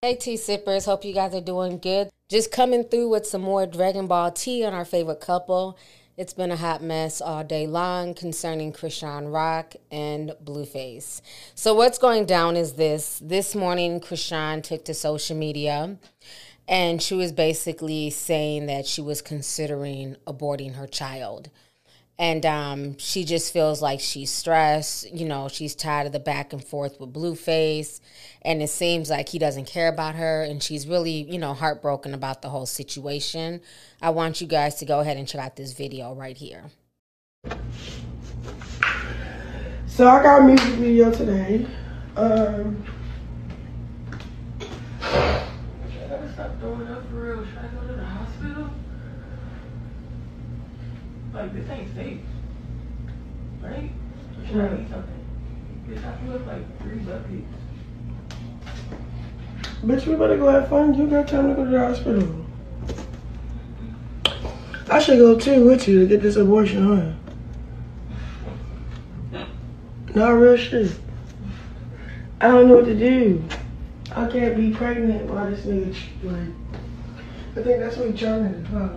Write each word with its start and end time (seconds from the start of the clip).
Hey 0.00 0.14
tea 0.14 0.36
sippers, 0.36 0.84
hope 0.84 1.04
you 1.04 1.12
guys 1.12 1.34
are 1.34 1.40
doing 1.40 1.80
good. 1.80 2.08
Just 2.28 2.52
coming 2.52 2.84
through 2.84 3.08
with 3.08 3.26
some 3.26 3.40
more 3.40 3.66
Dragon 3.66 4.06
Ball 4.06 4.30
tea 4.30 4.64
on 4.64 4.72
our 4.72 4.84
favorite 4.84 5.20
couple. 5.20 5.76
It's 6.16 6.32
been 6.32 6.52
a 6.52 6.56
hot 6.56 6.84
mess 6.84 7.20
all 7.20 7.42
day 7.42 7.66
long 7.66 8.14
concerning 8.14 8.72
Chrisean 8.72 9.32
Rock 9.32 9.74
and 9.90 10.34
Blueface. 10.44 11.20
So 11.56 11.74
what's 11.74 11.98
going 11.98 12.26
down 12.26 12.56
is 12.56 12.74
this. 12.74 13.20
This 13.24 13.56
morning 13.56 13.98
Chrisean 13.98 14.62
took 14.62 14.84
to 14.84 14.94
social 14.94 15.36
media 15.36 15.96
and 16.68 17.02
she 17.02 17.14
was 17.14 17.32
basically 17.32 18.10
saying 18.10 18.66
that 18.66 18.86
she 18.86 19.00
was 19.00 19.20
considering 19.20 20.14
aborting 20.28 20.76
her 20.76 20.86
child 20.86 21.50
and 22.18 22.44
um, 22.44 22.98
she 22.98 23.24
just 23.24 23.52
feels 23.52 23.80
like 23.80 24.00
she's 24.00 24.30
stressed. 24.30 25.10
You 25.12 25.26
know, 25.26 25.48
she's 25.48 25.74
tired 25.74 26.06
of 26.06 26.12
the 26.12 26.18
back 26.18 26.52
and 26.52 26.62
forth 26.62 26.98
with 26.98 27.12
Blueface, 27.12 28.00
and 28.42 28.60
it 28.60 28.70
seems 28.70 29.08
like 29.08 29.28
he 29.28 29.38
doesn't 29.38 29.66
care 29.66 29.88
about 29.88 30.16
her, 30.16 30.42
and 30.42 30.62
she's 30.62 30.88
really, 30.88 31.22
you 31.30 31.38
know, 31.38 31.54
heartbroken 31.54 32.14
about 32.14 32.42
the 32.42 32.48
whole 32.48 32.66
situation. 32.66 33.60
I 34.02 34.10
want 34.10 34.40
you 34.40 34.48
guys 34.48 34.74
to 34.76 34.84
go 34.84 35.00
ahead 35.00 35.16
and 35.16 35.28
check 35.28 35.40
out 35.40 35.56
this 35.56 35.72
video 35.72 36.12
right 36.14 36.36
here. 36.36 36.64
So 39.86 40.06
I 40.06 40.22
got 40.22 40.42
a 40.42 40.44
music 40.44 40.74
video 40.74 41.10
today. 41.10 41.66
Um, 42.16 42.84
Should 45.00 45.12
I 45.12 46.08
gotta 46.08 46.32
stop 46.32 46.60
throwing 46.60 46.88
up 46.88 47.08
for 47.10 47.14
real? 47.14 47.46
Should 47.46 47.58
I 47.58 47.68
go 47.68 47.86
to 47.86 47.94
the 47.94 48.04
hospital? 48.04 48.70
Like, 51.38 51.54
this 51.54 51.70
ain't 51.70 51.94
safe. 51.94 52.18
Right? 53.60 53.90
Should 54.44 54.60
I 54.60 54.74
eat 54.74 54.88
something? 54.90 55.24
Bitch, 55.86 56.04
I 56.04 56.16
feel 56.16 56.38
like 56.40 56.80
three 56.80 56.98
buckets. 56.98 57.46
bitch, 59.84 60.06
we 60.08 60.16
better 60.16 60.36
go 60.36 60.48
have 60.48 60.68
fun. 60.68 60.94
You 60.94 61.06
got 61.06 61.28
time 61.28 61.50
to 61.50 61.54
go 61.54 61.64
to 61.64 61.70
the 61.70 61.78
hospital. 61.78 62.44
I 64.90 64.98
should 64.98 65.18
go 65.20 65.38
too 65.38 65.64
with 65.64 65.86
you 65.86 66.00
to 66.00 66.06
get 66.08 66.22
this 66.22 66.34
abortion, 66.34 67.14
huh? 69.32 69.44
Not 70.16 70.30
real 70.30 70.56
shit. 70.56 70.90
I 72.40 72.48
don't 72.48 72.66
know 72.66 72.78
what 72.78 72.86
to 72.86 72.96
do. 72.96 73.44
I 74.10 74.26
can't 74.26 74.56
be 74.56 74.72
pregnant 74.72 75.30
while 75.30 75.48
this 75.48 75.60
nigga, 75.60 75.94
like, 76.24 76.48
I 77.54 77.62
think 77.62 77.78
that's 77.78 77.96
what 77.96 78.10
he's 78.10 78.18
trying 78.18 78.52
to 78.52 78.58
do, 78.58 78.76
huh? 78.76 78.88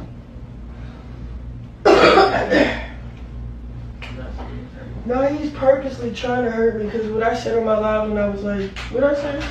No, 5.06 5.28
he's 5.28 5.52
purposely 5.52 6.14
trying 6.14 6.46
to 6.46 6.52
hurt 6.52 6.78
me 6.78 6.86
because 6.86 7.10
what 7.10 7.24
I 7.24 7.36
said 7.36 7.58
on 7.58 7.66
my 7.66 7.78
live 7.78 8.10
when 8.10 8.18
I 8.18 8.30
was 8.30 8.44
like, 8.44 8.70
what 8.92 9.04
I 9.04 9.16
say? 9.16 9.42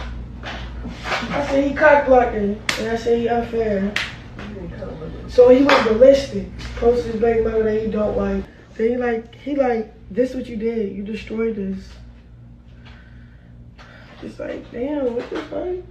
I 1.05 1.47
said 1.47 1.65
he 1.65 1.75
cock 1.75 2.07
blocking, 2.07 2.63
and 2.79 2.89
I 2.89 2.97
said 2.97 3.19
he 3.19 3.29
unfair. 3.29 3.93
So 5.29 5.49
he 5.49 5.65
went 5.65 5.87
ballistic, 5.87 6.47
posted 6.77 7.13
his 7.13 7.21
baby 7.21 7.45
mother 7.45 7.65
that 7.65 7.83
he 7.83 7.91
don't 7.91 8.17
like. 8.17 8.45
So 8.77 8.85
he 8.85 8.97
like, 8.97 9.35
he 9.35 9.57
like, 9.57 9.93
this 10.11 10.35
what 10.35 10.47
you 10.47 10.57
did, 10.57 10.97
you 10.97 11.03
destroyed 11.03 11.57
this. 11.57 11.89
Just 14.21 14.39
like, 14.39 14.71
damn, 14.71 15.15
what 15.15 15.29
the 15.31 15.43
fuck? 15.43 15.85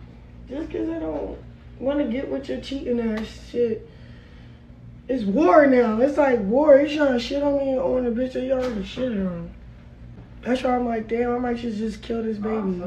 Just 0.50 0.71
cause 0.71 0.89
I 0.89 1.00
don't 1.00 1.38
want 1.79 2.00
to 2.00 2.06
get 2.06 2.29
with 2.29 2.50
your 2.50 2.59
cheating 2.61 3.00
ass 3.00 3.50
shit. 3.51 3.88
It's 5.09 5.23
war 5.23 5.65
now. 5.65 5.99
It's 5.99 6.19
like 6.19 6.39
war. 6.41 6.77
He's 6.77 6.95
trying 6.95 7.13
to 7.13 7.19
shit 7.19 7.41
on 7.41 7.57
me 7.57 7.79
on 7.79 8.03
the 8.03 8.11
bitch 8.11 8.33
that 8.33 8.43
y'all 8.43 8.63
already 8.63 8.83
shit 8.83 9.11
on. 9.11 9.51
That's 10.43 10.61
why 10.61 10.75
I'm 10.75 10.85
like, 10.85 11.07
damn, 11.07 11.35
I 11.35 11.39
might 11.39 11.57
just 11.57 11.79
just 11.79 12.03
kill 12.03 12.21
this 12.21 12.37
baby. 12.37 12.79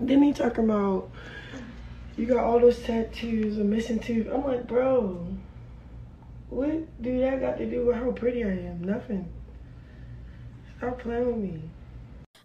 Then 0.00 0.22
he 0.22 0.32
talking 0.32 0.64
about 0.64 1.10
you 2.16 2.26
got 2.26 2.44
all 2.44 2.60
those 2.60 2.80
tattoos, 2.80 3.58
a 3.58 3.64
missing 3.64 3.98
tooth. 3.98 4.28
I'm 4.32 4.44
like, 4.44 4.68
bro, 4.68 5.26
what 6.50 7.02
do 7.02 7.18
that 7.18 7.40
got 7.40 7.58
to 7.58 7.68
do 7.68 7.86
with 7.86 7.96
how 7.96 8.12
pretty 8.12 8.44
I 8.44 8.50
am? 8.50 8.84
Nothing. 8.84 9.28
Stop 10.78 11.00
playing 11.00 11.26
with 11.26 11.36
me. 11.36 11.62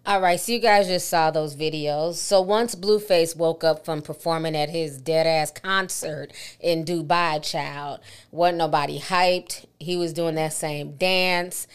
All 0.08 0.22
right, 0.22 0.40
so 0.40 0.52
you 0.52 0.60
guys 0.60 0.86
just 0.86 1.10
saw 1.10 1.32
those 1.32 1.56
videos. 1.56 2.16
So 2.16 2.40
once 2.40 2.76
Blueface 2.76 3.36
woke 3.36 3.64
up 3.64 3.84
from 3.84 4.04
performing 4.04 4.56
at 4.56 4.70
his 4.70 5.00
dead 5.00 5.26
ass 5.26 5.50
concert 5.50 6.32
in 6.60 6.86
Dubai, 6.86 7.42
child, 7.42 8.02
wasn't 8.30 8.60
nobody 8.60 9.00
hyped. 9.00 9.66
He 9.80 9.98
was 9.98 10.14
doing 10.14 10.36
that 10.36 10.54
same 10.54 10.92
dance. 10.92 11.66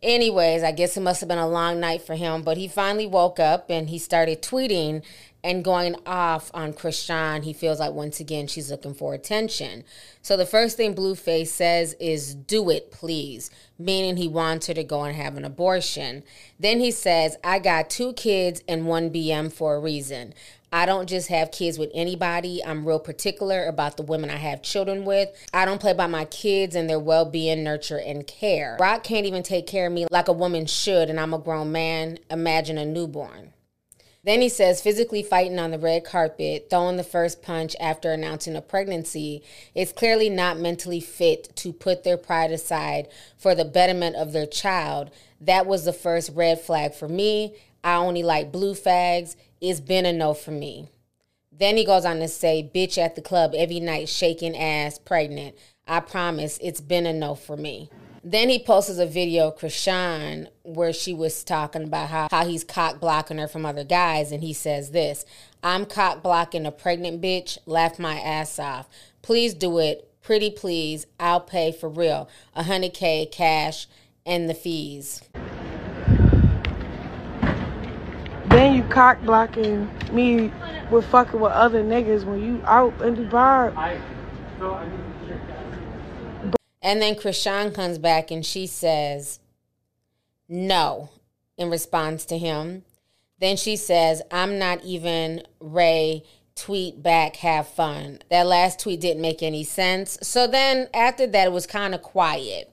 Anyways, 0.00 0.62
I 0.62 0.70
guess 0.70 0.96
it 0.96 1.00
must 1.00 1.18
have 1.18 1.28
been 1.28 1.38
a 1.38 1.48
long 1.48 1.80
night 1.80 2.02
for 2.02 2.14
him, 2.14 2.42
but 2.42 2.56
he 2.56 2.68
finally 2.68 3.08
woke 3.08 3.40
up 3.40 3.68
and 3.68 3.90
he 3.90 3.98
started 3.98 4.42
tweeting 4.42 5.02
and 5.46 5.62
going 5.62 5.94
off 6.04 6.50
on 6.52 6.72
Chrisean. 6.72 7.44
He 7.44 7.52
feels 7.52 7.78
like 7.78 7.92
once 7.92 8.18
again 8.18 8.48
she's 8.48 8.68
looking 8.68 8.94
for 8.94 9.14
attention. 9.14 9.84
So 10.20 10.36
the 10.36 10.44
first 10.44 10.76
thing 10.76 10.92
Blueface 10.92 11.46
says 11.46 11.94
is, 12.00 12.34
Do 12.34 12.68
it, 12.68 12.90
please, 12.90 13.48
meaning 13.78 14.16
he 14.16 14.26
wants 14.26 14.66
her 14.66 14.74
to 14.74 14.82
go 14.82 15.04
and 15.04 15.16
have 15.16 15.36
an 15.36 15.44
abortion. 15.44 16.24
Then 16.58 16.80
he 16.80 16.90
says, 16.90 17.36
I 17.44 17.60
got 17.60 17.88
two 17.88 18.12
kids 18.14 18.60
and 18.66 18.86
one 18.86 19.08
BM 19.10 19.52
for 19.52 19.76
a 19.76 19.80
reason. 19.80 20.34
I 20.72 20.84
don't 20.84 21.08
just 21.08 21.28
have 21.28 21.52
kids 21.52 21.78
with 21.78 21.92
anybody. 21.94 22.60
I'm 22.64 22.84
real 22.84 22.98
particular 22.98 23.66
about 23.66 23.96
the 23.96 24.02
women 24.02 24.30
I 24.30 24.36
have 24.36 24.62
children 24.62 25.04
with. 25.04 25.28
I 25.54 25.64
don't 25.64 25.80
play 25.80 25.92
by 25.92 26.08
my 26.08 26.24
kids 26.24 26.74
and 26.74 26.90
their 26.90 26.98
well 26.98 27.24
being, 27.24 27.62
nurture, 27.62 28.00
and 28.00 28.26
care. 28.26 28.76
Rock 28.80 29.04
can't 29.04 29.26
even 29.26 29.44
take 29.44 29.68
care 29.68 29.86
of 29.86 29.92
me 29.92 30.06
like 30.10 30.26
a 30.26 30.32
woman 30.32 30.66
should, 30.66 31.08
and 31.08 31.20
I'm 31.20 31.32
a 31.32 31.38
grown 31.38 31.70
man. 31.70 32.18
Imagine 32.30 32.78
a 32.78 32.84
newborn. 32.84 33.52
Then 34.26 34.40
he 34.40 34.48
says 34.48 34.82
physically 34.82 35.22
fighting 35.22 35.60
on 35.60 35.70
the 35.70 35.78
red 35.78 36.04
carpet, 36.04 36.66
throwing 36.68 36.96
the 36.96 37.04
first 37.04 37.42
punch 37.42 37.76
after 37.78 38.10
announcing 38.10 38.56
a 38.56 38.60
pregnancy 38.60 39.40
is 39.72 39.92
clearly 39.92 40.28
not 40.28 40.58
mentally 40.58 40.98
fit 40.98 41.54
to 41.54 41.72
put 41.72 42.02
their 42.02 42.16
pride 42.16 42.50
aside 42.50 43.06
for 43.38 43.54
the 43.54 43.64
betterment 43.64 44.16
of 44.16 44.32
their 44.32 44.46
child. 44.46 45.12
That 45.40 45.64
was 45.64 45.84
the 45.84 45.92
first 45.92 46.32
red 46.34 46.60
flag 46.60 46.92
for 46.92 47.06
me. 47.08 47.54
I 47.84 47.94
only 47.94 48.24
like 48.24 48.50
blue 48.50 48.74
fags. 48.74 49.36
It's 49.60 49.78
been 49.78 50.04
a 50.04 50.12
no 50.12 50.34
for 50.34 50.50
me. 50.50 50.88
Then 51.52 51.76
he 51.76 51.86
goes 51.86 52.04
on 52.04 52.18
to 52.18 52.26
say, 52.26 52.68
bitch 52.74 52.98
at 52.98 53.14
the 53.14 53.22
club 53.22 53.52
every 53.56 53.78
night, 53.78 54.08
shaking 54.08 54.56
ass, 54.56 54.98
pregnant. 54.98 55.54
I 55.86 56.00
promise 56.00 56.58
it's 56.60 56.80
been 56.80 57.06
a 57.06 57.12
no 57.12 57.36
for 57.36 57.56
me. 57.56 57.90
Then 58.28 58.48
he 58.48 58.58
posts 58.58 58.98
a 58.98 59.06
video 59.06 59.46
of 59.46 59.58
Chrisean 59.58 60.48
where 60.64 60.92
she 60.92 61.14
was 61.14 61.44
talking 61.44 61.84
about 61.84 62.08
how, 62.08 62.26
how 62.28 62.44
he's 62.44 62.64
cock 62.64 62.98
blocking 62.98 63.38
her 63.38 63.46
from 63.46 63.64
other 63.64 63.84
guys. 63.84 64.32
And 64.32 64.42
he 64.42 64.52
says 64.52 64.90
this 64.90 65.24
I'm 65.62 65.86
cock 65.86 66.24
blocking 66.24 66.66
a 66.66 66.72
pregnant 66.72 67.22
bitch, 67.22 67.56
laugh 67.66 68.00
my 68.00 68.18
ass 68.18 68.58
off. 68.58 68.88
Please 69.22 69.54
do 69.54 69.78
it. 69.78 70.10
Pretty 70.22 70.50
please. 70.50 71.06
I'll 71.20 71.40
pay 71.40 71.70
for 71.70 71.88
real. 71.88 72.28
100K 72.56 73.30
cash 73.30 73.86
and 74.26 74.50
the 74.50 74.54
fees. 74.54 75.22
Then 78.46 78.74
you 78.74 78.82
cock 78.90 79.22
blocking 79.22 79.88
me 80.10 80.52
with 80.90 81.06
fucking 81.06 81.38
with 81.38 81.52
other 81.52 81.84
niggas 81.84 82.24
when 82.24 82.42
you 82.42 82.60
out 82.64 83.00
in 83.02 83.14
Dubai. 83.14 83.72
I, 83.76 84.00
no, 84.58 84.74
I 84.74 84.84
need 84.88 84.96
to 84.96 84.96
check 84.96 85.04
that. 85.04 85.05
And 86.86 87.02
then 87.02 87.16
Chrisean 87.16 87.74
comes 87.74 87.98
back 87.98 88.30
and 88.30 88.46
she 88.46 88.68
says, 88.68 89.40
no, 90.48 91.10
in 91.58 91.68
response 91.68 92.24
to 92.26 92.38
him. 92.38 92.84
Then 93.40 93.56
she 93.56 93.74
says, 93.74 94.22
I'm 94.30 94.56
not 94.56 94.84
even 94.84 95.42
Ray. 95.58 96.22
Tweet 96.54 97.02
back, 97.02 97.36
have 97.36 97.66
fun. 97.66 98.20
That 98.30 98.46
last 98.46 98.78
tweet 98.78 99.00
didn't 99.00 99.20
make 99.20 99.42
any 99.42 99.64
sense. 99.64 100.16
So 100.22 100.46
then 100.46 100.88
after 100.94 101.26
that, 101.26 101.48
it 101.48 101.52
was 101.52 101.66
kind 101.66 101.92
of 101.92 102.02
quiet. 102.02 102.72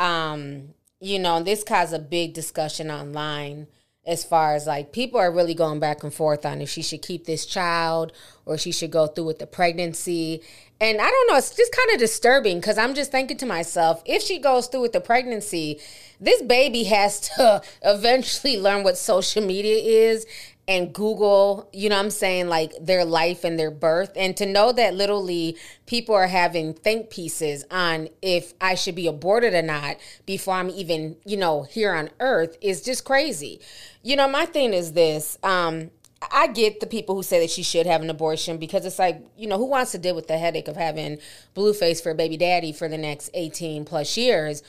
Um, 0.00 0.74
you 1.00 1.20
know, 1.20 1.40
this 1.40 1.62
caused 1.62 1.94
a 1.94 2.00
big 2.00 2.34
discussion 2.34 2.90
online 2.90 3.68
as 4.08 4.24
far 4.24 4.54
as 4.54 4.66
like 4.66 4.90
people 4.90 5.20
are 5.20 5.30
really 5.30 5.52
going 5.52 5.78
back 5.78 6.02
and 6.02 6.12
forth 6.12 6.46
on 6.46 6.62
if 6.62 6.70
she 6.70 6.80
should 6.80 7.02
keep 7.02 7.26
this 7.26 7.44
child 7.44 8.10
or 8.46 8.56
she 8.56 8.72
should 8.72 8.90
go 8.90 9.06
through 9.06 9.26
with 9.26 9.38
the 9.38 9.46
pregnancy. 9.46 10.42
And 10.80 10.98
I 10.98 11.10
don't 11.10 11.28
know, 11.28 11.36
it's 11.36 11.54
just 11.54 11.72
kind 11.72 11.90
of 11.92 11.98
disturbing 11.98 12.58
because 12.58 12.78
I'm 12.78 12.94
just 12.94 13.12
thinking 13.12 13.36
to 13.36 13.46
myself, 13.46 14.02
if 14.06 14.22
she 14.22 14.38
goes 14.38 14.66
through 14.66 14.80
with 14.80 14.92
the 14.94 15.00
pregnancy, 15.00 15.78
this 16.18 16.40
baby 16.40 16.84
has 16.84 17.20
to 17.36 17.62
eventually 17.82 18.58
learn 18.58 18.82
what 18.82 18.96
social 18.96 19.44
media 19.44 19.76
is 19.76 20.26
and 20.68 20.92
Google, 20.92 21.70
you 21.72 21.88
know 21.88 21.98
I'm 21.98 22.10
saying, 22.10 22.48
like 22.48 22.74
their 22.78 23.06
life 23.06 23.42
and 23.42 23.58
their 23.58 23.70
birth. 23.70 24.12
And 24.14 24.36
to 24.36 24.44
know 24.44 24.70
that 24.72 24.94
literally 24.94 25.56
people 25.86 26.14
are 26.14 26.26
having 26.26 26.74
think 26.74 27.08
pieces 27.08 27.64
on 27.70 28.10
if 28.20 28.52
I 28.60 28.74
should 28.74 28.94
be 28.94 29.06
aborted 29.06 29.54
or 29.54 29.62
not 29.62 29.96
before 30.26 30.54
I'm 30.54 30.68
even, 30.68 31.16
you 31.24 31.38
know, 31.38 31.62
here 31.62 31.94
on 31.94 32.10
earth 32.20 32.58
is 32.60 32.82
just 32.82 33.06
crazy. 33.06 33.60
You 34.02 34.16
know, 34.16 34.28
my 34.28 34.44
thing 34.44 34.74
is 34.74 34.92
this. 34.92 35.38
Um, 35.42 35.90
I 36.30 36.48
get 36.48 36.80
the 36.80 36.86
people 36.86 37.14
who 37.14 37.22
say 37.22 37.40
that 37.40 37.50
she 37.50 37.62
should 37.62 37.86
have 37.86 38.02
an 38.02 38.10
abortion 38.10 38.58
because 38.58 38.84
it's 38.84 38.98
like, 38.98 39.22
you 39.38 39.46
know, 39.46 39.56
who 39.56 39.66
wants 39.66 39.92
to 39.92 39.98
deal 39.98 40.14
with 40.14 40.26
the 40.26 40.36
headache 40.36 40.68
of 40.68 40.76
having 40.76 41.18
Blueface 41.54 42.02
for 42.02 42.10
a 42.10 42.14
baby 42.14 42.36
daddy 42.36 42.72
for 42.72 42.88
the 42.88 42.98
next 42.98 43.30
18 43.32 43.86
plus 43.86 44.18
years? 44.18 44.62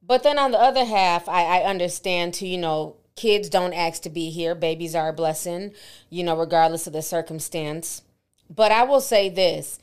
But 0.00 0.22
then 0.22 0.38
on 0.38 0.52
the 0.52 0.60
other 0.60 0.84
half, 0.84 1.28
I, 1.28 1.60
I 1.60 1.62
understand 1.64 2.34
to, 2.34 2.46
you 2.46 2.58
know, 2.58 2.96
kids 3.16 3.48
don't 3.48 3.72
ask 3.72 4.02
to 4.02 4.10
be 4.10 4.30
here. 4.30 4.54
Babies 4.54 4.94
are 4.94 5.08
a 5.08 5.12
blessing, 5.12 5.72
you 6.10 6.24
know, 6.24 6.36
regardless 6.36 6.86
of 6.86 6.92
the 6.92 7.02
circumstance. 7.02 8.02
But 8.50 8.72
I 8.72 8.84
will 8.84 9.00
say 9.00 9.28
this. 9.28 9.78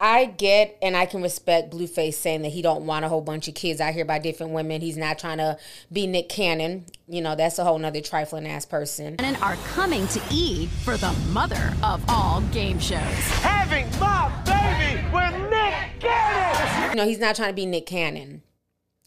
I 0.00 0.26
get 0.26 0.76
and 0.82 0.96
I 0.96 1.06
can 1.06 1.22
respect 1.22 1.72
Blueface 1.72 2.14
saying 2.14 2.42
that 2.42 2.50
he 2.50 2.62
don't 2.62 2.84
want 2.84 3.04
a 3.04 3.08
whole 3.08 3.20
bunch 3.20 3.46
of 3.48 3.54
kids 3.54 3.80
out 3.80 3.94
here 3.94 4.04
by 4.04 4.18
different 4.18 4.52
women. 4.52 4.80
He's 4.80 4.96
not 4.96 5.18
trying 5.18 5.38
to 5.38 5.56
be 5.92 6.06
Nick 6.06 6.28
Cannon. 6.28 6.84
You 7.06 7.22
know, 7.22 7.36
that's 7.36 7.58
a 7.58 7.64
whole 7.64 7.78
nother 7.78 8.00
trifling 8.00 8.46
ass 8.46 8.66
person. 8.66 9.16
And 9.20 9.36
are 9.36 9.56
coming 9.68 10.06
to 10.08 10.20
E 10.30 10.66
for 10.82 10.96
the 10.96 11.12
mother 11.30 11.72
of 11.82 12.02
all 12.08 12.40
game 12.52 12.80
shows. 12.80 12.98
Having 12.98 13.88
my 14.00 14.30
baby 14.44 15.00
with 15.12 15.50
Nick 15.50 16.00
Cannon! 16.00 16.90
You 16.90 16.96
know, 16.96 17.06
he's 17.06 17.20
not 17.20 17.36
trying 17.36 17.50
to 17.50 17.54
be 17.54 17.64
Nick 17.64 17.86
Cannon. 17.86 18.42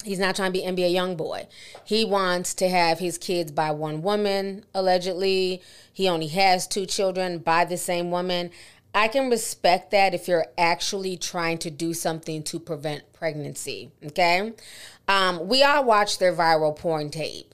He's 0.04 0.20
not 0.20 0.36
trying 0.36 0.54
to 0.54 0.60
be 0.60 0.66
NBA 0.66 0.94
YoungBoy. 0.94 1.48
He 1.84 2.06
wants 2.06 2.54
to 2.56 2.70
have 2.70 3.00
his 3.00 3.18
kids 3.18 3.52
by 3.52 3.72
one 3.72 4.02
woman, 4.04 4.64
allegedly. 4.74 5.62
He 5.92 6.08
only 6.08 6.28
has 6.28 6.68
two 6.68 6.86
children 6.86 7.40
by 7.40 7.66
the 7.66 7.78
same 7.78 8.12
woman. 8.12 8.52
I 8.94 9.08
can 9.08 9.30
respect 9.30 9.92
that 9.92 10.14
if 10.14 10.28
you're 10.28 10.48
actually 10.58 11.18
trying 11.18 11.58
to 11.60 11.72
do 11.72 11.94
something 11.94 12.44
to 12.44 12.60
prevent 12.60 13.12
pregnancy. 13.14 13.92
Okay. 14.06 14.54
Um, 15.08 15.48
we 15.48 15.64
all 15.64 15.84
watched 15.84 16.20
their 16.20 16.34
viral 16.34 16.76
porn 16.76 17.10
tape. 17.10 17.54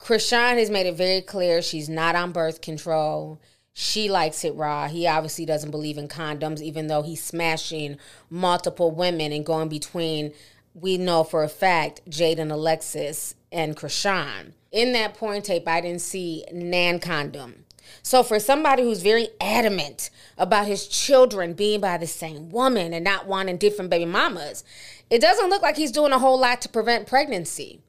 Chrisean 0.00 0.58
has 0.58 0.70
made 0.70 0.86
it 0.86 0.96
very 0.96 1.20
clear 1.20 1.62
she's 1.62 1.88
not 1.88 2.16
on 2.16 2.32
birth 2.32 2.60
control. 2.60 3.40
She 3.72 4.10
likes 4.10 4.44
it 4.44 4.54
raw. 4.54 4.88
He 4.88 5.06
obviously 5.06 5.46
doesn't 5.46 5.70
believe 5.70 5.96
in 5.96 6.08
condoms, 6.08 6.60
even 6.60 6.88
though 6.88 7.02
he's 7.02 7.22
smashing 7.22 7.98
multiple 8.28 8.90
women 8.90 9.32
and 9.32 9.46
going 9.46 9.68
between 9.68 10.32
we 10.74 10.98
know 10.98 11.24
for 11.24 11.42
a 11.42 11.48
fact 11.48 12.00
Jaidyn 12.08 12.50
Alexis 12.50 13.34
and 13.50 13.76
Chrisean. 13.76 14.52
In 14.70 14.92
that 14.92 15.14
porn 15.14 15.42
tape, 15.42 15.68
I 15.68 15.80
didn't 15.80 16.00
see 16.00 16.44
Nan 16.52 16.98
condom. 16.98 17.64
So 18.02 18.22
for 18.22 18.38
somebody 18.38 18.82
who's 18.82 19.02
very 19.02 19.28
adamant 19.40 20.10
about 20.38 20.66
his 20.66 20.86
children 20.86 21.52
being 21.52 21.80
by 21.80 21.98
the 21.98 22.06
same 22.06 22.48
woman 22.48 22.94
and 22.94 23.04
not 23.04 23.26
wanting 23.26 23.58
different 23.58 23.90
baby 23.90 24.06
mamas, 24.06 24.64
it 25.10 25.20
doesn't 25.20 25.50
look 25.50 25.62
like 25.62 25.76
he's 25.76 25.92
doing 25.92 26.12
a 26.12 26.18
whole 26.18 26.38
lot 26.38 26.62
to 26.62 26.68
prevent 26.68 27.06
pregnancy. 27.06 27.80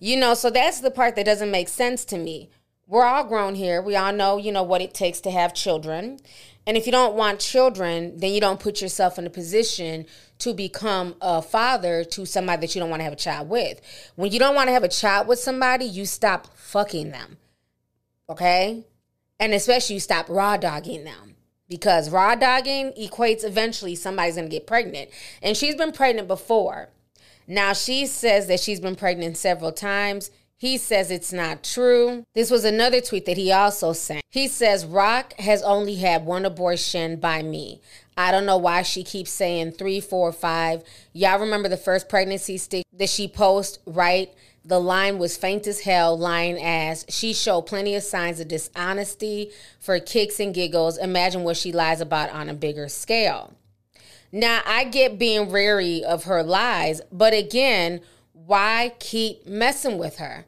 You 0.00 0.16
know, 0.16 0.34
so 0.34 0.50
that's 0.50 0.80
the 0.80 0.90
part 0.90 1.16
that 1.16 1.26
doesn't 1.26 1.50
make 1.50 1.68
sense 1.68 2.04
to 2.06 2.18
me. 2.18 2.50
We're 2.88 3.04
all 3.04 3.24
grown 3.24 3.56
here. 3.56 3.82
We 3.82 3.96
all 3.96 4.12
know, 4.12 4.36
you 4.36 4.52
know, 4.52 4.62
what 4.62 4.80
it 4.80 4.94
takes 4.94 5.20
to 5.22 5.30
have 5.30 5.54
children. 5.54 6.20
And 6.66 6.76
if 6.76 6.86
you 6.86 6.92
don't 6.92 7.14
want 7.14 7.40
children, 7.40 8.16
then 8.18 8.32
you 8.32 8.40
don't 8.40 8.60
put 8.60 8.80
yourself 8.80 9.18
in 9.18 9.26
a 9.26 9.30
position 9.30 10.06
to 10.38 10.54
become 10.54 11.16
a 11.20 11.42
father 11.42 12.04
to 12.04 12.26
somebody 12.26 12.60
that 12.60 12.74
you 12.74 12.80
don't 12.80 12.90
want 12.90 13.00
to 13.00 13.04
have 13.04 13.12
a 13.12 13.16
child 13.16 13.48
with. 13.48 13.80
When 14.14 14.32
you 14.32 14.38
don't 14.38 14.54
want 14.54 14.68
to 14.68 14.72
have 14.72 14.84
a 14.84 14.88
child 14.88 15.26
with 15.26 15.38
somebody, 15.38 15.84
you 15.84 16.06
stop 16.06 16.56
fucking 16.56 17.10
them. 17.10 17.38
Okay? 18.28 18.84
And 19.40 19.52
especially 19.52 19.94
you 19.94 20.00
stop 20.00 20.28
raw 20.28 20.56
dogging 20.56 21.04
them. 21.04 21.34
Because 21.68 22.10
raw 22.10 22.36
dogging 22.36 22.92
equates 22.92 23.44
eventually 23.44 23.96
somebody's 23.96 24.36
gonna 24.36 24.48
get 24.48 24.66
pregnant. 24.66 25.10
And 25.42 25.56
she's 25.56 25.74
been 25.74 25.92
pregnant 25.92 26.28
before. 26.28 26.90
Now 27.48 27.72
she 27.72 28.06
says 28.06 28.46
that 28.46 28.60
she's 28.60 28.80
been 28.80 28.96
pregnant 28.96 29.36
several 29.36 29.72
times. 29.72 30.30
He 30.58 30.78
says 30.78 31.10
it's 31.10 31.32
not 31.32 31.62
true. 31.62 32.24
This 32.34 32.50
was 32.50 32.64
another 32.64 33.02
tweet 33.02 33.26
that 33.26 33.36
he 33.36 33.52
also 33.52 33.92
sent. 33.92 34.22
He 34.30 34.48
says 34.48 34.86
Rock 34.86 35.34
has 35.38 35.62
only 35.62 35.96
had 35.96 36.24
one 36.24 36.46
abortion 36.46 37.16
by 37.16 37.42
me. 37.42 37.82
I 38.16 38.32
don't 38.32 38.46
know 38.46 38.56
why 38.56 38.80
she 38.80 39.04
keeps 39.04 39.30
saying 39.30 39.72
three, 39.72 40.00
four, 40.00 40.32
five. 40.32 40.82
Y'all 41.12 41.38
remember 41.40 41.68
the 41.68 41.76
first 41.76 42.08
pregnancy 42.08 42.56
stick 42.56 42.84
that 42.94 43.10
she 43.10 43.28
posted, 43.28 43.82
right? 43.86 44.32
The 44.64 44.80
line 44.80 45.18
was 45.18 45.36
faint 45.36 45.66
as 45.66 45.80
hell, 45.80 46.18
lying 46.18 46.60
as 46.60 47.04
she 47.08 47.34
showed 47.34 47.62
plenty 47.62 47.94
of 47.94 48.02
signs 48.02 48.40
of 48.40 48.48
dishonesty 48.48 49.52
for 49.78 50.00
kicks 50.00 50.40
and 50.40 50.54
giggles. 50.54 50.96
Imagine 50.96 51.44
what 51.44 51.58
she 51.58 51.70
lies 51.70 52.00
about 52.00 52.30
on 52.30 52.48
a 52.48 52.54
bigger 52.54 52.88
scale. 52.88 53.52
Now, 54.32 54.62
I 54.66 54.84
get 54.84 55.18
being 55.18 55.52
wary 55.52 56.02
of 56.02 56.24
her 56.24 56.42
lies, 56.42 57.00
but 57.12 57.32
again, 57.32 58.00
why 58.46 58.94
keep 59.00 59.46
messing 59.46 59.98
with 59.98 60.18
her? 60.18 60.46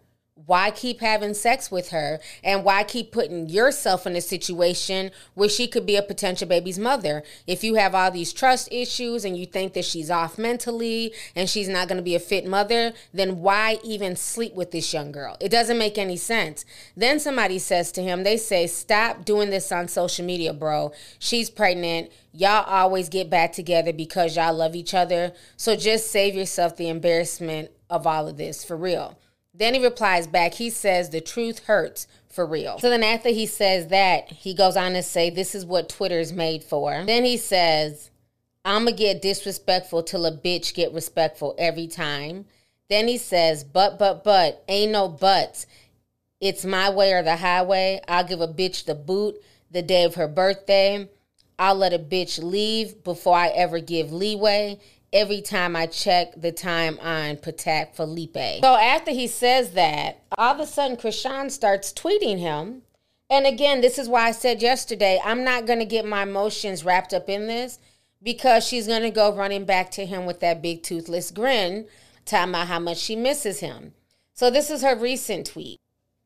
Why 0.48 0.70
keep 0.70 1.00
having 1.00 1.34
sex 1.34 1.70
with 1.70 1.90
her? 1.90 2.20
And 2.42 2.64
why 2.64 2.82
keep 2.82 3.12
putting 3.12 3.50
yourself 3.50 4.06
in 4.06 4.16
a 4.16 4.22
situation 4.22 5.10
where 5.34 5.50
she 5.50 5.68
could 5.68 5.84
be 5.84 5.96
a 5.96 6.02
potential 6.02 6.48
baby's 6.48 6.78
mother? 6.78 7.22
If 7.46 7.62
you 7.62 7.74
have 7.74 7.94
all 7.94 8.10
these 8.10 8.32
trust 8.32 8.72
issues 8.72 9.26
and 9.26 9.36
you 9.36 9.44
think 9.44 9.74
that 9.74 9.84
she's 9.84 10.10
off 10.10 10.38
mentally 10.38 11.12
and 11.36 11.50
she's 11.50 11.68
not 11.68 11.86
going 11.86 11.98
to 11.98 12.02
be 12.02 12.14
a 12.14 12.18
fit 12.18 12.46
mother, 12.46 12.94
then 13.12 13.42
why 13.42 13.76
even 13.84 14.16
sleep 14.16 14.54
with 14.54 14.70
this 14.70 14.94
young 14.94 15.12
girl? 15.12 15.36
It 15.38 15.50
doesn't 15.50 15.76
make 15.76 15.98
any 15.98 16.16
sense. 16.16 16.64
Then 16.96 17.20
somebody 17.20 17.58
says 17.58 17.92
to 17.92 18.02
him, 18.02 18.22
they 18.22 18.38
say, 18.38 18.66
Stop 18.66 19.26
doing 19.26 19.50
this 19.50 19.70
on 19.70 19.86
social 19.86 20.24
media, 20.24 20.54
bro. 20.54 20.92
She's 21.18 21.50
pregnant. 21.50 22.10
Y'all 22.32 22.64
always 22.64 23.10
get 23.10 23.28
back 23.28 23.52
together 23.52 23.92
because 23.92 24.34
y'all 24.34 24.54
love 24.54 24.74
each 24.74 24.94
other. 24.94 25.34
So 25.58 25.76
just 25.76 26.10
save 26.10 26.34
yourself 26.34 26.74
the 26.74 26.88
embarrassment 26.88 27.70
of 27.90 28.06
all 28.06 28.26
of 28.26 28.38
this 28.38 28.64
for 28.64 28.78
real. 28.78 29.18
Then 29.58 29.74
he 29.74 29.82
replies 29.82 30.28
back, 30.28 30.54
he 30.54 30.70
says, 30.70 31.10
the 31.10 31.20
truth 31.20 31.64
hurts 31.64 32.06
for 32.28 32.46
real. 32.46 32.78
So 32.78 32.88
then 32.90 33.02
after 33.02 33.30
he 33.30 33.46
says 33.46 33.88
that, 33.88 34.30
he 34.30 34.54
goes 34.54 34.76
on 34.76 34.92
to 34.92 35.02
say, 35.02 35.30
this 35.30 35.54
is 35.54 35.66
what 35.66 35.88
Twitter's 35.88 36.32
made 36.32 36.62
for. 36.62 37.04
Then 37.04 37.24
he 37.24 37.36
says, 37.36 38.10
I'ma 38.64 38.92
get 38.92 39.20
disrespectful 39.20 40.04
till 40.04 40.26
a 40.26 40.32
bitch 40.32 40.74
get 40.74 40.92
respectful 40.92 41.56
every 41.58 41.88
time. 41.88 42.44
Then 42.88 43.08
he 43.08 43.18
says, 43.18 43.64
but, 43.64 43.98
but, 43.98 44.22
but, 44.22 44.62
ain't 44.68 44.92
no 44.92 45.08
buts. 45.08 45.66
It's 46.40 46.64
my 46.64 46.88
way 46.88 47.12
or 47.12 47.22
the 47.24 47.36
highway. 47.36 48.00
I'll 48.06 48.24
give 48.24 48.40
a 48.40 48.46
bitch 48.46 48.84
the 48.84 48.94
boot 48.94 49.42
the 49.72 49.82
day 49.82 50.04
of 50.04 50.14
her 50.14 50.28
birthday. 50.28 51.08
I'll 51.58 51.74
let 51.74 51.92
a 51.92 51.98
bitch 51.98 52.40
leave 52.40 53.02
before 53.02 53.36
I 53.36 53.48
ever 53.48 53.80
give 53.80 54.12
leeway 54.12 54.78
every 55.12 55.40
time 55.40 55.74
I 55.74 55.86
check 55.86 56.32
the 56.36 56.52
time 56.52 56.98
on 57.00 57.36
Patek 57.36 57.94
Philippe. 57.94 58.60
So 58.60 58.74
after 58.74 59.10
he 59.10 59.26
says 59.26 59.72
that, 59.72 60.22
all 60.36 60.54
of 60.54 60.60
a 60.60 60.66
sudden 60.66 60.96
Chrisean 60.96 61.50
starts 61.50 61.92
tweeting 61.92 62.38
him. 62.38 62.82
And 63.30 63.46
again, 63.46 63.80
this 63.80 63.98
is 63.98 64.08
why 64.08 64.28
I 64.28 64.32
said 64.32 64.62
yesterday, 64.62 65.20
I'm 65.24 65.44
not 65.44 65.66
going 65.66 65.80
to 65.80 65.84
get 65.84 66.06
my 66.06 66.22
emotions 66.22 66.84
wrapped 66.84 67.12
up 67.12 67.28
in 67.28 67.46
this 67.46 67.78
because 68.22 68.66
she's 68.66 68.86
going 68.86 69.02
to 69.02 69.10
go 69.10 69.34
running 69.34 69.64
back 69.64 69.90
to 69.92 70.06
him 70.06 70.26
with 70.26 70.40
that 70.40 70.62
big 70.62 70.82
toothless 70.82 71.30
grin, 71.30 71.86
talking 72.24 72.50
about 72.50 72.68
how 72.68 72.78
much 72.78 72.98
she 72.98 73.16
misses 73.16 73.60
him. 73.60 73.92
So 74.34 74.50
this 74.50 74.70
is 74.70 74.82
her 74.82 74.96
recent 74.96 75.46
tweet. 75.46 75.78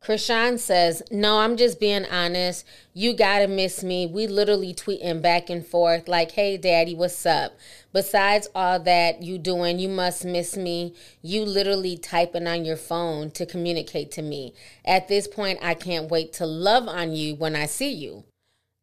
Chrisean 0.05 0.59
says, 0.59 1.01
No, 1.13 1.39
I'm 1.39 1.57
just 1.57 1.79
being 1.79 2.05
honest. 2.07 2.67
You 2.93 3.15
gotta 3.15 3.47
miss 3.47 3.85
me. 3.85 4.07
We 4.07 4.27
literally 4.27 4.75
tweeting 4.75 5.23
back 5.23 5.49
and 5.49 5.65
forth, 5.65 6.09
like, 6.09 6.33
hey, 6.33 6.57
daddy, 6.57 6.95
what's 6.95 7.25
up? 7.25 7.57
Besides 7.93 8.49
all 8.53 8.81
that 8.81 9.23
you 9.23 9.39
doing, 9.39 9.79
you 9.79 9.89
must 9.89 10.25
miss 10.25 10.57
me. 10.57 10.95
You 11.23 11.45
literally 11.45 11.97
typing 11.97 12.49
on 12.49 12.65
your 12.65 12.77
phone 12.77 13.31
to 13.33 13.47
communicate 13.47 14.11
to 14.13 14.23
me. 14.23 14.55
At 14.85 15.07
this 15.07 15.29
point, 15.29 15.61
I 15.63 15.75
can't 15.75 16.11
wait 16.11 16.33
to 16.35 16.47
love 16.47 16.89
on 16.89 17.13
you 17.13 17.37
when 17.37 17.55
I 17.55 17.67
see 17.67 17.93
you. 17.93 18.25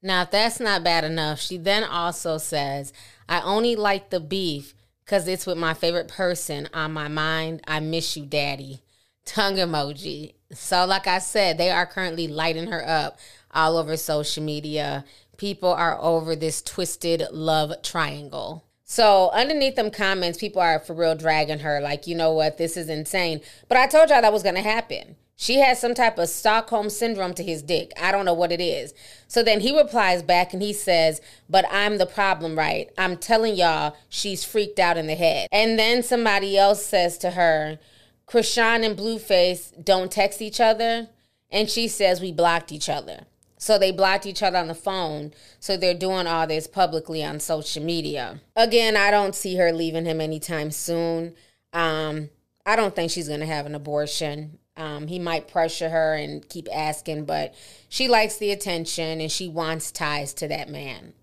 Now, 0.01 0.21
if 0.21 0.31
that's 0.31 0.61
not 0.61 0.85
bad 0.85 1.03
enough, 1.03 1.41
she 1.41 1.57
then 1.57 1.83
also 1.83 2.37
says, 2.37 2.93
I 3.27 3.41
only 3.41 3.75
like 3.75 4.09
the 4.09 4.21
beef 4.21 4.73
because 5.03 5.27
it's 5.27 5.45
with 5.45 5.57
my 5.57 5.73
favorite 5.73 6.07
person 6.07 6.69
on 6.73 6.93
my 6.93 7.09
mind. 7.09 7.61
I 7.67 7.81
miss 7.81 8.15
you, 8.15 8.25
daddy. 8.25 8.79
Tongue 9.25 9.57
emoji. 9.57 10.33
So, 10.51 10.85
like 10.85 11.07
I 11.07 11.19
said, 11.19 11.57
they 11.57 11.69
are 11.69 11.85
currently 11.85 12.27
lighting 12.27 12.67
her 12.67 12.87
up 12.87 13.19
all 13.51 13.77
over 13.77 13.95
social 13.97 14.43
media. 14.43 15.05
People 15.37 15.69
are 15.69 15.97
over 16.01 16.35
this 16.35 16.61
twisted 16.61 17.23
love 17.31 17.81
triangle. 17.83 18.65
So, 18.83 19.29
underneath 19.31 19.75
them 19.75 19.91
comments, 19.91 20.39
people 20.39 20.61
are 20.61 20.79
for 20.79 20.95
real 20.95 21.15
dragging 21.15 21.59
her, 21.59 21.79
like, 21.79 22.07
you 22.07 22.15
know 22.15 22.33
what, 22.33 22.57
this 22.57 22.75
is 22.75 22.89
insane. 22.89 23.41
But 23.67 23.77
I 23.77 23.85
told 23.85 24.09
y'all 24.09 24.21
that 24.21 24.33
was 24.33 24.41
going 24.41 24.55
to 24.55 24.61
happen. 24.61 25.15
She 25.35 25.59
has 25.59 25.79
some 25.79 25.93
type 25.93 26.17
of 26.17 26.27
Stockholm 26.27 26.89
syndrome 26.89 27.33
to 27.35 27.43
his 27.43 27.61
dick. 27.61 27.93
I 28.01 28.11
don't 28.11 28.25
know 28.25 28.33
what 28.33 28.51
it 28.51 28.59
is. 28.59 28.93
So 29.29 29.41
then 29.41 29.61
he 29.61 29.77
replies 29.77 30.21
back 30.21 30.51
and 30.51 30.61
he 30.61 30.73
says, 30.73 31.21
But 31.49 31.63
I'm 31.71 31.97
the 31.97 32.05
problem, 32.05 32.57
right? 32.57 32.89
I'm 32.97 33.15
telling 33.15 33.55
y'all 33.55 33.95
she's 34.09 34.43
freaked 34.43 34.79
out 34.79 34.97
in 34.97 35.07
the 35.07 35.15
head. 35.15 35.47
And 35.49 35.79
then 35.79 36.03
somebody 36.03 36.57
else 36.57 36.85
says 36.85 37.17
to 37.19 37.31
her, 37.31 37.79
Chrisean 38.29 38.85
and 38.85 38.95
Blueface 38.95 39.73
don't 39.83 40.11
text 40.11 40.41
each 40.41 40.59
other. 40.59 41.09
And 41.51 41.69
she 41.69 41.87
says, 41.87 42.21
We 42.21 42.31
blocked 42.31 42.71
each 42.71 42.89
other. 42.89 43.25
So 43.57 43.77
they 43.77 43.91
blocked 43.91 44.25
each 44.25 44.41
other 44.41 44.57
on 44.57 44.67
the 44.67 44.75
phone. 44.75 45.33
So 45.59 45.75
they're 45.75 45.93
doing 45.93 46.27
all 46.27 46.47
this 46.47 46.67
publicly 46.67 47.23
on 47.25 47.39
social 47.39 47.83
media. 47.83 48.39
Again, 48.55 48.95
I 48.95 49.11
don't 49.11 49.35
see 49.35 49.57
her 49.57 49.73
leaving 49.73 50.05
him 50.05 50.21
anytime 50.21 50.71
soon. 50.71 51.35
Um, 51.73 52.29
I 52.65 52.75
don't 52.75 52.95
think 52.95 53.11
she's 53.11 53.27
going 53.27 53.41
to 53.41 53.45
have 53.45 53.65
an 53.65 53.75
abortion. 53.75 54.59
Um, 54.77 55.07
he 55.07 55.19
might 55.19 55.49
pressure 55.49 55.89
her 55.89 56.13
and 56.13 56.47
keep 56.47 56.69
asking, 56.73 57.25
but 57.25 57.53
she 57.89 58.07
likes 58.07 58.37
the 58.37 58.51
attention 58.51 59.19
and 59.19 59.29
she 59.29 59.49
wants 59.49 59.91
ties 59.91 60.33
to 60.35 60.47
that 60.47 60.69
man. 60.69 61.13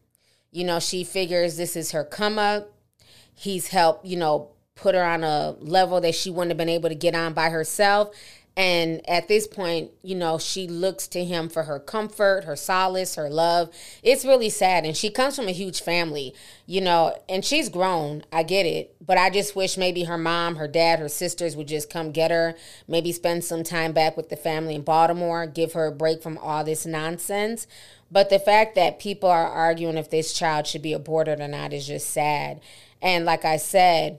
You 0.50 0.64
know, 0.64 0.78
she 0.78 1.04
figures 1.04 1.56
this 1.56 1.74
is 1.74 1.92
her 1.92 2.04
come 2.04 2.38
up. 2.38 2.70
He's 3.32 3.68
helped, 3.68 4.04
you 4.04 4.16
know, 4.18 4.50
put 4.76 4.94
her 4.94 5.04
on 5.04 5.24
a 5.24 5.56
level 5.58 6.00
that 6.02 6.14
she 6.14 6.30
wouldn't 6.30 6.50
have 6.50 6.58
been 6.58 6.68
able 6.68 6.88
to 6.88 6.94
get 6.94 7.14
on 7.14 7.32
by 7.32 7.50
herself. 7.50 8.14
And 8.58 9.06
at 9.06 9.28
this 9.28 9.46
point, 9.46 9.90
you 10.02 10.14
know, 10.14 10.38
she 10.38 10.66
looks 10.66 11.06
to 11.08 11.22
him 11.22 11.50
for 11.50 11.64
her 11.64 11.78
comfort, 11.78 12.44
her 12.44 12.56
solace, 12.56 13.16
her 13.16 13.28
love. 13.28 13.68
It's 14.02 14.24
really 14.24 14.48
sad. 14.48 14.86
And 14.86 14.96
she 14.96 15.10
comes 15.10 15.36
from 15.36 15.46
a 15.46 15.52
huge 15.52 15.82
family, 15.82 16.34
you 16.64 16.80
know, 16.80 17.18
and 17.28 17.44
she's 17.44 17.68
grown. 17.68 18.24
I 18.32 18.44
get 18.44 18.64
it. 18.64 18.96
But 19.04 19.18
I 19.18 19.28
just 19.28 19.56
wish 19.56 19.76
maybe 19.76 20.04
her 20.04 20.16
mom, 20.16 20.56
her 20.56 20.68
dad, 20.68 21.00
her 21.00 21.08
sisters 21.10 21.54
would 21.54 21.68
just 21.68 21.90
come 21.90 22.12
get 22.12 22.30
her, 22.30 22.54
maybe 22.88 23.12
spend 23.12 23.44
some 23.44 23.62
time 23.62 23.92
back 23.92 24.16
with 24.16 24.30
the 24.30 24.36
family 24.36 24.74
in 24.74 24.82
Baltimore, 24.82 25.46
give 25.46 25.74
her 25.74 25.86
a 25.86 25.92
break 25.92 26.22
from 26.22 26.38
all 26.38 26.64
this 26.64 26.86
nonsense. 26.86 27.66
But 28.10 28.30
the 28.30 28.38
fact 28.38 28.74
that 28.76 28.98
people 28.98 29.28
are 29.28 29.48
arguing 29.48 29.98
if 29.98 30.08
this 30.08 30.32
child 30.32 30.66
should 30.66 30.82
be 30.82 30.94
aborted 30.94 31.40
or 31.40 31.48
not 31.48 31.74
is 31.74 31.86
just 31.86 32.08
sad. 32.08 32.60
And 33.02 33.26
like 33.26 33.44
I 33.44 33.58
said, 33.58 34.18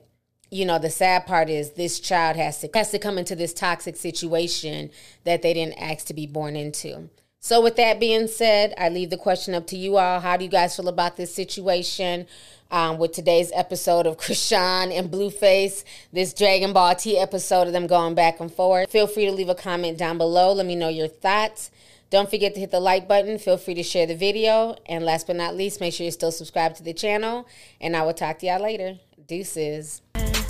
you 0.49 0.65
know 0.65 0.79
the 0.79 0.89
sad 0.89 1.25
part 1.25 1.49
is 1.49 1.71
this 1.71 1.99
child 1.99 2.35
has 2.35 2.59
to 2.59 2.69
has 2.73 2.91
to 2.91 2.99
come 2.99 3.17
into 3.17 3.35
this 3.35 3.53
toxic 3.53 3.95
situation 3.95 4.89
that 5.23 5.41
they 5.41 5.53
didn't 5.53 5.81
ask 5.81 6.05
to 6.05 6.13
be 6.13 6.27
born 6.27 6.55
into 6.55 7.09
so 7.39 7.61
with 7.61 7.75
that 7.75 7.99
being 7.99 8.27
said 8.27 8.73
i 8.77 8.89
leave 8.89 9.09
the 9.09 9.17
question 9.17 9.53
up 9.53 9.67
to 9.67 9.77
you 9.77 9.97
all 9.97 10.19
how 10.19 10.37
do 10.37 10.45
you 10.45 10.51
guys 10.51 10.75
feel 10.75 10.87
about 10.87 11.17
this 11.17 11.33
situation 11.33 12.25
um, 12.71 12.97
with 12.97 13.13
today's 13.13 13.51
episode 13.53 14.05
of 14.05 14.17
Chrisean 14.17 14.97
and 14.97 15.09
Blueface, 15.09 15.83
this 16.11 16.33
Dragon 16.33 16.73
Ball 16.73 16.95
T 16.95 17.17
episode 17.17 17.67
of 17.67 17.73
them 17.73 17.87
going 17.87 18.15
back 18.15 18.39
and 18.39 18.51
forth. 18.51 18.89
Feel 18.89 19.07
free 19.07 19.25
to 19.25 19.31
leave 19.31 19.49
a 19.49 19.55
comment 19.55 19.97
down 19.97 20.17
below. 20.17 20.53
Let 20.53 20.65
me 20.65 20.75
know 20.75 20.89
your 20.89 21.07
thoughts. 21.07 21.71
Don't 22.09 22.29
forget 22.29 22.53
to 22.53 22.59
hit 22.59 22.71
the 22.71 22.79
like 22.79 23.07
button. 23.07 23.37
Feel 23.37 23.57
free 23.57 23.73
to 23.75 23.83
share 23.83 24.05
the 24.05 24.15
video. 24.15 24.75
And 24.85 25.03
last 25.03 25.27
but 25.27 25.35
not 25.35 25.55
least, 25.55 25.81
make 25.81 25.93
sure 25.93 26.05
you're 26.05 26.11
still 26.11 26.31
subscribed 26.31 26.77
to 26.77 26.83
the 26.83 26.93
channel. 26.93 27.47
And 27.81 27.95
I 27.97 28.03
will 28.03 28.13
talk 28.13 28.39
to 28.39 28.45
y'all 28.45 28.61
later. 28.61 28.99
Deuces. 29.27 30.01